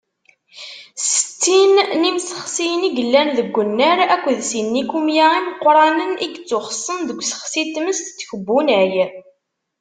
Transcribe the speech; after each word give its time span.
Settin 1.09 1.75
n 1.99 2.01
yimsexsiyen 2.07 2.87
i 2.89 2.89
yellan 2.97 3.29
deg 3.37 3.55
unnar 3.61 3.99
akked 4.15 4.39
sin 4.49 4.67
n 4.69 4.77
yikumya 4.79 5.25
imeqqranen 5.39 6.11
i 6.17 6.27
yettuxeṣṣen 6.33 6.99
deg 7.07 7.17
usexsi 7.21 7.63
n 7.65 7.69
tmes 7.73 7.99
n 8.03 8.07
tkebbunay. 8.19 8.93